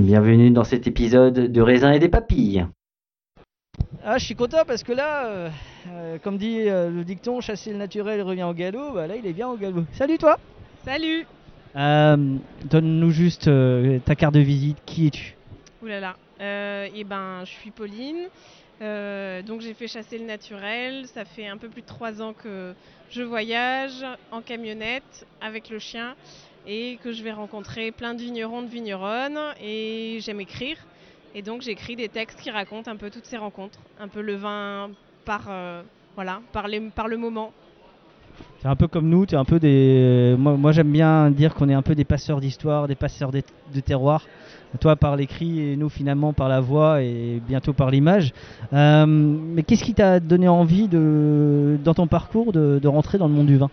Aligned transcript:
Bienvenue 0.00 0.50
dans 0.50 0.64
cet 0.64 0.86
épisode 0.86 1.34
de 1.34 1.60
raisin 1.60 1.92
et 1.92 1.98
des 1.98 2.08
papilles. 2.08 2.66
Ah, 4.04 4.18
je 4.18 4.24
suis 4.24 4.34
content 4.34 4.64
parce 4.66 4.82
que 4.82 4.92
là, 4.92 5.26
euh, 5.26 5.50
euh, 5.88 6.18
comme 6.22 6.38
dit 6.38 6.68
euh, 6.68 6.90
le 6.90 7.04
dicton, 7.04 7.40
chasser 7.40 7.72
le 7.72 7.76
naturel 7.76 8.22
revient 8.22 8.44
au 8.44 8.54
galop. 8.54 8.92
Bah 8.94 9.06
là, 9.06 9.16
il 9.16 9.26
est 9.26 9.32
bien 9.32 9.48
au 9.48 9.56
galop. 9.56 9.84
Salut 9.92 10.18
toi 10.18 10.38
Salut 10.84 11.26
Euh, 11.76 12.36
Donne-nous 12.64 13.10
juste 13.10 13.48
euh, 13.48 13.98
ta 14.04 14.14
carte 14.14 14.34
de 14.34 14.40
visite. 14.40 14.78
Qui 14.86 15.08
es-tu? 15.08 15.36
Ouh 15.82 15.86
là 15.86 16.00
là. 16.00 16.16
Euh, 16.40 16.88
et 16.94 17.04
ben, 17.04 17.40
je 17.44 17.50
suis 17.50 17.70
Pauline. 17.70 18.28
Euh, 18.82 19.42
donc 19.42 19.62
j'ai 19.62 19.74
fait 19.74 19.88
chasser 19.88 20.18
le 20.18 20.26
naturel. 20.26 21.06
Ça 21.06 21.24
fait 21.24 21.46
un 21.48 21.56
peu 21.56 21.68
plus 21.68 21.82
de 21.82 21.86
trois 21.86 22.22
ans 22.22 22.32
que 22.32 22.74
je 23.10 23.22
voyage 23.22 24.04
en 24.30 24.42
camionnette 24.42 25.26
avec 25.40 25.70
le 25.70 25.78
chien 25.78 26.14
et 26.66 26.98
que 27.02 27.12
je 27.12 27.22
vais 27.22 27.32
rencontrer 27.32 27.92
plein 27.92 28.14
de 28.14 28.20
vignerons, 28.20 28.62
de 28.62 28.68
vigneronnes. 28.68 29.38
Et 29.62 30.18
j'aime 30.20 30.40
écrire. 30.40 30.76
Et 31.34 31.42
donc 31.42 31.62
j'écris 31.62 31.96
des 31.96 32.08
textes 32.08 32.40
qui 32.40 32.50
racontent 32.50 32.90
un 32.90 32.96
peu 32.96 33.10
toutes 33.10 33.26
ces 33.26 33.36
rencontres, 33.36 33.78
un 34.00 34.08
peu 34.08 34.22
le 34.22 34.34
vin 34.36 34.90
par 35.24 35.46
euh, 35.50 35.82
voilà, 36.14 36.40
par, 36.52 36.66
les- 36.66 36.80
par 36.80 37.08
le 37.08 37.18
moment. 37.18 37.52
T'es 38.60 38.68
un 38.68 38.76
peu 38.76 38.86
comme 38.88 39.08
nous, 39.08 39.26
t'es 39.26 39.36
un 39.36 39.44
peu 39.44 39.58
des. 39.58 40.34
Moi, 40.38 40.72
j'aime 40.72 40.90
bien 40.92 41.30
dire 41.30 41.54
qu'on 41.54 41.68
est 41.68 41.74
un 41.74 41.82
peu 41.82 41.94
des 41.94 42.04
passeurs 42.04 42.40
d'histoire, 42.40 42.86
des 42.88 42.94
passeurs 42.94 43.30
des- 43.32 43.44
de 43.74 43.80
terroir. 43.80 44.26
Toi 44.80 44.96
par 44.96 45.16
l'écrit 45.16 45.60
et 45.60 45.76
nous 45.76 45.88
finalement 45.88 46.34
par 46.34 46.48
la 46.50 46.60
voix 46.60 47.02
et 47.02 47.40
bientôt 47.46 47.72
par 47.72 47.90
l'image. 47.90 48.34
Euh, 48.74 49.06
mais 49.06 49.62
qu'est-ce 49.62 49.84
qui 49.84 49.94
t'a 49.94 50.20
donné 50.20 50.48
envie 50.48 50.86
de, 50.88 51.78
dans 51.82 51.94
ton 51.94 52.06
parcours 52.06 52.52
de, 52.52 52.78
de 52.82 52.88
rentrer 52.88 53.16
dans 53.16 53.28
le 53.28 53.32
monde 53.32 53.46
du 53.46 53.56
vin? 53.56 53.70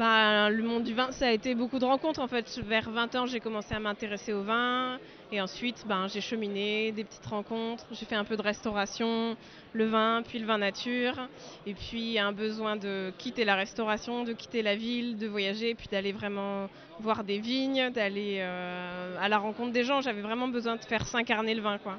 Ben, 0.00 0.48
le 0.48 0.62
monde 0.62 0.84
du 0.84 0.94
vin, 0.94 1.12
ça 1.12 1.26
a 1.26 1.30
été 1.30 1.54
beaucoup 1.54 1.78
de 1.78 1.84
rencontres 1.84 2.20
en 2.20 2.26
fait. 2.26 2.58
Vers 2.66 2.88
20 2.88 3.14
ans, 3.16 3.26
j'ai 3.26 3.38
commencé 3.38 3.74
à 3.74 3.80
m'intéresser 3.80 4.32
au 4.32 4.40
vin 4.42 4.98
et 5.30 5.42
ensuite, 5.42 5.84
ben, 5.86 6.08
j'ai 6.08 6.22
cheminé, 6.22 6.90
des 6.90 7.04
petites 7.04 7.26
rencontres. 7.26 7.84
J'ai 7.92 8.06
fait 8.06 8.14
un 8.14 8.24
peu 8.24 8.38
de 8.38 8.40
restauration, 8.40 9.36
le 9.74 9.84
vin, 9.84 10.22
puis 10.26 10.38
le 10.38 10.46
vin 10.46 10.56
nature. 10.56 11.28
Et 11.66 11.74
puis, 11.74 12.18
un 12.18 12.32
besoin 12.32 12.76
de 12.76 13.12
quitter 13.18 13.44
la 13.44 13.56
restauration, 13.56 14.24
de 14.24 14.32
quitter 14.32 14.62
la 14.62 14.74
ville, 14.74 15.18
de 15.18 15.26
voyager, 15.26 15.74
puis 15.74 15.88
d'aller 15.92 16.12
vraiment 16.12 16.70
voir 17.00 17.22
des 17.22 17.38
vignes, 17.38 17.90
d'aller 17.90 18.38
euh, 18.40 19.16
à 19.20 19.28
la 19.28 19.36
rencontre 19.36 19.72
des 19.72 19.84
gens. 19.84 20.00
J'avais 20.00 20.22
vraiment 20.22 20.48
besoin 20.48 20.76
de 20.76 20.84
faire 20.86 21.06
s'incarner 21.06 21.54
le 21.54 21.60
vin, 21.60 21.76
quoi. 21.76 21.98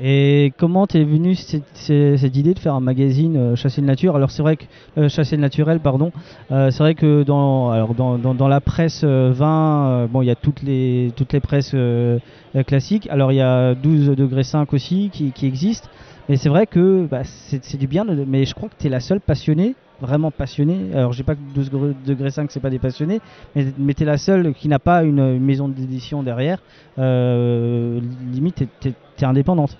Et 0.00 0.52
comment 0.56 0.86
t'es 0.86 1.04
venu 1.04 1.34
cette, 1.34 1.64
cette- 1.74 2.36
idée 2.36 2.54
de 2.54 2.58
faire 2.58 2.74
un 2.74 2.80
magazine 2.80 3.36
euh, 3.36 3.56
Chasser 3.56 3.82
le 3.82 3.86
nature? 3.86 4.16
Alors 4.16 4.30
c'est 4.30 4.42
vrai 4.42 4.56
que 4.56 4.64
euh, 4.96 5.08
Chasser 5.08 5.36
le 5.36 5.42
naturel, 5.42 5.80
pardon. 5.80 6.12
Euh, 6.50 6.70
c'est 6.70 6.78
vrai 6.82 6.94
que 6.94 7.22
dans 7.24 7.70
alors 7.70 7.94
dans, 7.94 8.18
dans, 8.18 8.34
dans 8.34 8.48
la 8.48 8.60
presse 8.62 9.02
euh, 9.04 9.30
vin, 9.34 9.86
euh, 9.90 10.06
bon 10.08 10.22
il 10.22 10.26
y 10.26 10.30
a 10.30 10.34
toutes 10.34 10.62
les 10.62 11.12
toutes 11.14 11.32
les 11.34 11.40
presses 11.40 11.72
euh, 11.74 12.18
euh, 12.56 12.62
classiques. 12.62 13.06
Alors 13.10 13.32
il 13.32 13.36
y 13.36 13.40
a 13.42 13.74
12 13.74 14.06
degrés 14.16 14.44
5 14.44 14.72
aussi 14.72 15.10
qui, 15.12 15.32
qui 15.32 15.46
existent. 15.46 15.88
Mais 16.28 16.36
c'est 16.36 16.48
vrai 16.48 16.66
que 16.66 17.06
bah, 17.06 17.22
c'est 17.24 17.76
du 17.76 17.86
bien. 17.86 18.04
Mais 18.04 18.44
je 18.44 18.54
crois 18.54 18.68
que 18.68 18.76
tu 18.78 18.86
es 18.86 18.90
la 18.90 19.00
seule 19.00 19.20
passionnée, 19.20 19.74
vraiment 20.00 20.30
passionnée. 20.30 20.90
Alors 20.94 21.12
j'ai 21.12 21.24
pas 21.24 21.34
que 21.34 21.40
12 21.54 21.70
degrés- 21.70 21.94
degrés 22.06 22.30
5 22.30 22.50
c'est 22.50 22.60
pas 22.60 22.70
des 22.70 22.78
passionnés, 22.78 23.20
mais, 23.54 23.66
mais 23.78 23.94
tu 23.94 24.02
es 24.02 24.06
la 24.06 24.18
seule 24.18 24.54
qui 24.54 24.68
n'a 24.68 24.78
pas 24.78 25.02
une, 25.04 25.38
maison 25.38 25.68
d'édition 25.68 26.22
derrière. 26.22 26.62
Euh, 26.98 28.00
limite 28.32 28.64
t'es 28.80 28.92
t'es 29.16 29.24
indépendante. 29.24 29.76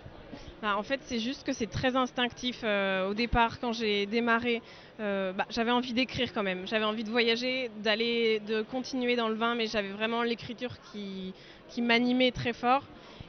Bah, 0.63 0.77
en 0.79 0.85
fait, 0.85 1.01
c'est 1.07 1.19
juste 1.19 1.45
que 1.45 1.53
c'est 1.53 1.67
très 1.67 1.97
instinctif. 1.97 2.61
Euh, 2.63 3.11
au 3.11 3.15
départ, 3.15 3.59
quand 3.59 3.73
j'ai 3.73 4.07
démarré, 4.07 4.63
euh, 5.01 5.33
bah, 5.33 5.45
j'avais 5.51 5.73
envie 5.73 5.93
d'écrire 5.93 6.33
quand 6.33 6.45
même. 6.45 6.69
J'avais 6.69 6.85
envie 6.85 7.03
de 7.03 7.11
voyager, 7.11 7.69
d'aller, 7.83 8.39
de 8.47 8.63
continuer 8.63 9.17
dans 9.17 9.29
le 9.29 9.35
vin, 9.35 9.57
mais 9.57 9.67
j'avais 9.67 9.91
vraiment 9.91 10.23
l'écriture 10.23 10.71
qui, 10.93 11.35
qui 11.69 11.83
m'animait 11.83 12.31
très 12.31 12.53
fort. 12.53 12.85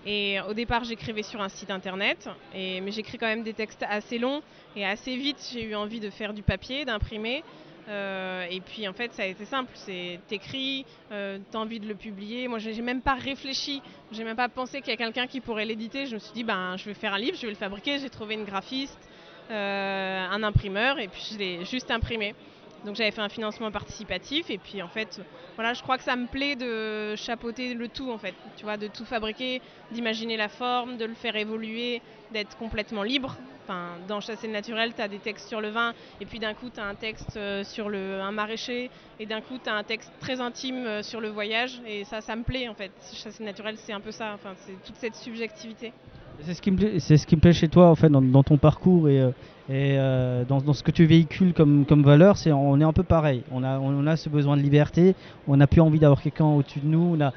Et 0.06 0.40
au 0.42 0.54
départ, 0.54 0.84
j'écrivais 0.84 1.24
sur 1.24 1.42
un 1.42 1.50
site 1.50 1.72
internet, 1.72 2.30
et, 2.54 2.82
mais 2.82 2.92
j'écris 2.92 3.18
quand 3.18 3.28
même 3.28 3.44
des 3.44 3.54
textes 3.54 3.84
assez 3.88 4.18
longs. 4.18 4.42
Et 4.76 4.86
assez 4.86 5.16
vite, 5.16 5.38
j'ai 5.52 5.64
eu 5.64 5.76
envie 5.76 6.00
de 6.00 6.10
faire 6.10 6.34
du 6.34 6.44
papier, 6.44 6.84
d'imprimer. 6.84 7.44
Euh, 7.90 8.46
et 8.50 8.62
puis 8.62 8.88
en 8.88 8.94
fait, 8.94 9.14
ça 9.14 9.24
a 9.24 9.26
été 9.26 9.46
simple. 9.46 9.72
C'est 9.76 10.20
t'écris, 10.28 10.86
euh, 11.12 11.40
t'as 11.52 11.60
envie 11.60 11.80
de 11.80 11.88
le 11.88 11.96
publier. 11.96 12.48
Moi, 12.48 12.60
j'ai 12.60 12.82
même 12.82 13.02
pas 13.02 13.16
réfléchi. 13.16 13.82
J'ai 14.12 14.24
même 14.24 14.36
pas 14.36 14.50
pensé 14.50 14.82
qu'il 14.82 14.92
y 14.92 14.94
a 14.94 14.98
quelqu'un 14.98 15.28
qui 15.28 15.42
pourrait 15.42 15.66
l'éditer. 15.66 16.06
Je 16.06 16.16
me 16.16 16.20
suis 16.20 16.34
dit, 16.34 16.44
ben, 16.44 16.76
je 16.78 16.86
vais 16.86 16.94
faire 16.94 17.14
un 17.14 17.20
livre, 17.20 17.38
je 17.38 17.44
vais 17.46 17.52
le 17.52 17.58
fabriquer. 17.58 18.00
J'ai 18.00 18.10
trouvé 18.10 18.36
une 18.36 18.46
graphiste, 18.46 19.10
euh, 19.52 20.28
un 20.30 20.44
imprimeur, 20.44 21.00
et 21.00 21.08
puis 21.08 21.30
je 21.34 21.38
l'ai 21.38 21.66
juste 21.66 21.92
imprimé. 21.92 22.36
Donc 22.86 22.96
j'avais 22.96 23.12
fait 23.12 23.22
un 23.22 23.30
financement 23.30 23.72
participatif, 23.72 24.50
et 24.50 24.58
puis 24.58 24.82
en 24.82 24.88
fait, 24.90 25.22
voilà, 25.56 25.74
je 25.74 25.82
crois 25.82 25.98
que 25.98 26.04
ça 26.04 26.16
me 26.16 26.28
plaît 26.28 26.56
de 26.56 27.16
chapeauter 27.16 27.74
le 27.74 27.88
tout 27.88 28.12
en 28.12 28.18
fait. 28.18 28.36
Tu 28.58 28.64
vois, 28.64 28.78
de 28.78 28.88
tout 28.88 29.06
fabriquer, 29.06 29.62
d'imaginer 29.92 30.38
la 30.38 30.50
forme, 30.50 30.98
de 30.98 31.06
le 31.06 31.14
faire 31.14 31.36
évoluer, 31.36 32.02
d'être 32.32 32.58
complètement 32.58 33.04
libre. 33.04 33.38
Enfin, 33.64 33.98
dans 34.10 34.20
Chasser 34.20 34.48
le 34.48 34.54
naturel, 34.54 34.94
tu 34.94 35.02
as 35.02 35.08
des 35.08 35.20
textes 35.20 35.48
sur 35.48 35.62
le 35.62 35.70
vin, 35.70 35.94
et 36.20 36.26
puis 36.26 36.40
d'un 36.40 36.54
coup, 36.54 36.70
tu 36.70 36.82
as 36.82 36.84
un 36.84 36.96
texte 36.96 37.38
euh, 37.38 37.64
sur 37.64 37.88
le, 37.88 38.20
un 38.20 38.34
maraîcher, 38.34 38.90
et 39.20 39.26
d'un 39.26 39.40
coup, 39.40 39.58
tu 39.64 39.70
as 39.70 39.74
un 39.74 39.84
texte 39.86 40.12
très 40.20 40.42
intime 40.42 40.86
euh, 40.86 41.02
sur 41.02 41.22
le 41.22 41.30
voyage, 41.30 41.82
et 41.86 42.04
ça, 42.04 42.20
ça 42.20 42.36
me 42.36 42.44
plaît 42.44 42.68
en 42.68 42.74
fait. 42.74 42.92
Chasser 43.14 43.42
le 43.42 43.46
naturel, 43.46 43.78
c'est 43.78 43.94
un 43.94 44.02
peu 44.02 44.12
ça, 44.12 44.34
enfin, 44.34 44.54
c'est 44.66 44.76
toute 44.86 44.98
cette 44.98 45.16
subjectivité. 45.16 45.94
C'est 46.42 46.54
ce 46.54 46.62
qui 46.62 46.72
me 46.72 46.78
plaît, 46.78 47.00
c'est 47.00 47.18
ce 47.18 47.28
qui 47.28 47.36
me 47.36 47.42
plaît 47.42 47.54
chez 47.54 47.68
toi 47.68 47.90
en 47.90 47.96
fait 47.96 48.10
dans, 48.10 48.44
ton 48.44 48.58
parcours 48.58 49.08
et, 49.08 49.22
euh, 49.22 49.32
euh, 49.70 50.44
dans, 50.46 50.60
dans 50.62 50.74
ce 50.74 50.84
que 50.84 50.92
tu 50.92 51.06
véhicules 51.06 51.54
comme, 51.54 51.86
comme 51.86 52.04
valeur, 52.04 52.38
c'est 52.38 52.52
on 52.52 52.80
est 52.80 52.84
un 52.84 52.92
peu 52.92 53.04
pareil. 53.04 53.44
On 53.52 53.64
a, 53.64 53.80
on 53.80 54.06
a 54.08 54.18
ce 54.18 54.30
besoin 54.30 54.58
de 54.58 54.62
liberté, 54.62 55.16
on 55.48 55.58
n'a 55.58 55.68
plus 55.68 55.82
envie 55.82 56.00
d'avoir 56.00 56.22
quelqu'un 56.22 56.46
au-dessus 56.46 56.80
de 56.80 56.88
nous. 56.88 57.16
On 57.18 57.22
a, 57.22 57.34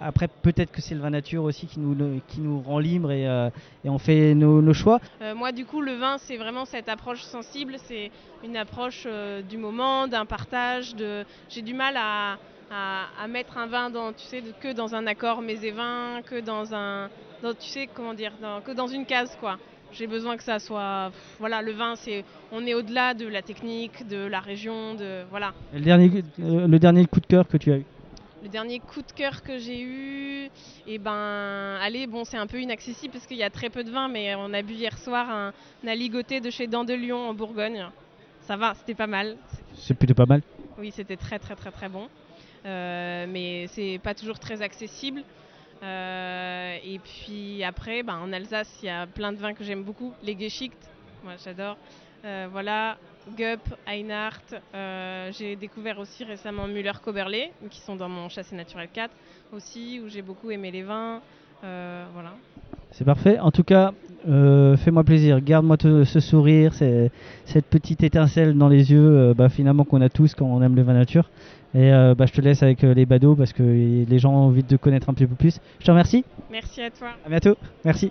après, 0.00 0.28
peut-être 0.28 0.70
que 0.70 0.80
c'est 0.80 0.94
le 0.94 1.00
vin 1.00 1.10
nature 1.10 1.44
aussi 1.44 1.66
qui 1.66 1.80
nous, 1.80 2.20
qui 2.28 2.40
nous 2.40 2.60
rend 2.60 2.78
libre 2.78 3.10
et, 3.10 3.24
et 3.24 3.88
on 3.88 3.98
fait 3.98 4.34
nos, 4.34 4.62
nos 4.62 4.74
choix. 4.74 5.00
moi, 5.36 5.52
du 5.52 5.64
coup, 5.64 5.80
le 5.80 5.94
vin, 5.94 6.18
c'est 6.18 6.36
vraiment 6.36 6.64
cette 6.64 6.88
approche 6.88 7.22
sensible. 7.22 7.76
C'est 7.84 8.10
une 8.44 8.56
approche 8.56 9.06
du 9.48 9.56
moment, 9.56 10.06
d'un 10.06 10.26
partage. 10.26 10.94
De... 10.94 11.24
J'ai 11.48 11.62
du 11.62 11.74
mal 11.74 11.96
à, 11.96 12.38
à, 12.70 13.28
mettre 13.28 13.58
un 13.58 13.66
vin 13.66 13.90
dans, 13.90 14.12
tu 14.12 14.24
sais, 14.24 14.42
que 14.60 14.72
dans 14.72 14.94
un 14.94 15.06
accord 15.06 15.42
mets 15.42 15.64
et 15.64 15.70
vins, 15.70 16.20
que 16.22 16.40
dans 16.40 16.74
un, 16.74 17.08
tu 17.42 17.68
sais, 17.68 17.88
comment 17.92 18.14
dire, 18.14 18.32
que 18.64 18.72
dans 18.72 18.86
une 18.86 19.06
case, 19.06 19.36
quoi. 19.40 19.58
J'ai 19.92 20.06
besoin 20.06 20.36
que 20.36 20.42
ça 20.42 20.58
soit, 20.58 21.10
voilà, 21.38 21.62
le 21.62 21.72
vin, 21.72 21.94
c'est, 21.96 22.24
on 22.52 22.66
est 22.66 22.74
au-delà 22.74 23.14
de 23.14 23.26
la 23.26 23.40
technique, 23.40 24.06
de 24.06 24.26
la 24.26 24.40
région, 24.40 24.94
de, 24.94 25.22
voilà. 25.30 25.54
le 25.72 25.80
dernier, 25.80 26.24
euh, 26.40 26.66
le 26.66 26.78
dernier 26.78 27.06
coup 27.06 27.20
de 27.20 27.26
cœur 27.26 27.48
que 27.48 27.56
tu 27.56 27.72
as 27.72 27.78
eu? 27.78 27.84
Le 28.42 28.48
dernier 28.48 28.80
coup 28.80 29.02
de 29.02 29.12
cœur 29.12 29.42
que 29.42 29.58
j'ai 29.58 29.80
eu, 29.80 30.44
et 30.86 30.94
eh 30.94 30.98
ben, 30.98 31.78
allez, 31.82 32.06
bon, 32.06 32.24
c'est 32.24 32.36
un 32.36 32.46
peu 32.46 32.60
inaccessible 32.60 33.12
parce 33.12 33.26
qu'il 33.26 33.36
y 33.36 33.42
a 33.42 33.50
très 33.50 33.70
peu 33.70 33.84
de 33.84 33.90
vin, 33.90 34.08
mais 34.08 34.34
on 34.36 34.52
a 34.52 34.62
bu 34.62 34.74
hier 34.74 34.96
soir 34.98 35.28
un, 35.28 35.52
un 35.84 35.88
aligoté 35.88 36.40
de 36.40 36.50
chez 36.50 36.66
Dandelion 36.66 37.28
en 37.28 37.34
Bourgogne. 37.34 37.86
Ça 38.42 38.56
va, 38.56 38.74
c'était 38.74 38.94
pas 38.94 39.06
mal. 39.06 39.36
C'est 39.74 39.94
plutôt 39.94 40.14
pas 40.14 40.26
mal. 40.26 40.42
Oui, 40.78 40.92
c'était 40.94 41.16
très 41.16 41.38
très 41.38 41.54
très 41.54 41.70
très 41.70 41.88
bon. 41.88 42.08
Euh, 42.64 43.26
mais 43.28 43.66
c'est 43.68 44.00
pas 44.02 44.14
toujours 44.14 44.38
très 44.38 44.62
accessible. 44.62 45.22
Euh, 45.82 46.76
et 46.84 46.98
puis 46.98 47.62
après, 47.62 48.02
ben, 48.02 48.18
en 48.18 48.32
Alsace, 48.32 48.78
il 48.82 48.86
y 48.86 48.88
a 48.88 49.06
plein 49.06 49.32
de 49.32 49.38
vins 49.38 49.54
que 49.54 49.64
j'aime 49.64 49.82
beaucoup. 49.82 50.12
Les 50.22 50.38
Geschicht, 50.38 50.76
moi 51.24 51.34
j'adore. 51.44 51.76
Euh, 52.24 52.48
voilà, 52.50 52.98
Gup, 53.36 53.60
Einhardt. 53.86 54.60
j'ai 55.32 55.56
découvert 55.56 55.98
aussi 55.98 56.24
récemment 56.24 56.66
Müller-Coberlé, 56.66 57.50
qui 57.70 57.80
sont 57.80 57.96
dans 57.96 58.08
mon 58.08 58.28
Chassé 58.28 58.54
Naturel 58.56 58.88
4 58.92 59.10
aussi, 59.52 60.00
où 60.04 60.08
j'ai 60.08 60.22
beaucoup 60.22 60.50
aimé 60.50 60.70
les 60.70 60.82
vins. 60.82 61.20
voilà. 61.62 62.32
C'est 62.90 63.04
parfait. 63.04 63.38
En 63.38 63.50
tout 63.50 63.64
cas, 63.64 63.92
fais-moi 64.24 65.04
plaisir. 65.04 65.40
Garde-moi 65.40 65.76
ce 65.80 66.20
sourire, 66.20 66.72
cette 66.72 67.66
petite 67.66 68.02
étincelle 68.02 68.56
dans 68.56 68.68
les 68.68 68.92
yeux, 68.92 69.34
bah, 69.34 69.48
finalement 69.48 69.84
qu'on 69.84 70.00
a 70.00 70.08
tous 70.08 70.34
quand 70.34 70.46
on 70.46 70.62
aime 70.62 70.76
le 70.76 70.82
vin 70.82 70.94
nature. 70.94 71.28
Et 71.74 71.92
euh, 71.92 72.14
bah, 72.14 72.26
je 72.26 72.32
te 72.32 72.40
laisse 72.40 72.62
avec 72.62 72.82
euh, 72.82 72.94
les 72.94 73.04
badauds 73.04 73.34
parce 73.34 73.52
que 73.52 73.62
les 73.62 74.18
gens 74.18 74.32
ont 74.32 74.46
envie 74.46 74.62
de 74.62 74.68
te 74.68 74.76
connaître 74.76 75.10
un 75.10 75.14
petit 75.14 75.26
peu 75.26 75.34
plus. 75.34 75.60
Je 75.80 75.84
te 75.84 75.90
remercie. 75.90 76.24
Merci 76.50 76.82
à 76.82 76.90
toi. 76.90 77.08
À 77.24 77.28
bientôt. 77.28 77.56
Merci. 77.84 78.10